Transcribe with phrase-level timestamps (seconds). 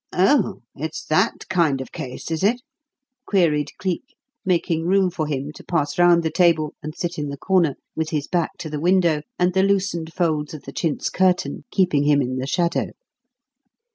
[0.17, 2.63] "Oh, it's that kind of case, is it?"
[3.27, 7.37] queried Cleek, making room for him to pass round the table and sit in the
[7.37, 11.65] corner, with his back to the window and the loosened folds of the chintz curtain
[11.69, 12.87] keeping him in the shadow.